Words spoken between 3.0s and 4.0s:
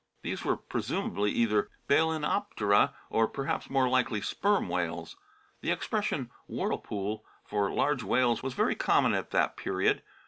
or perhaps more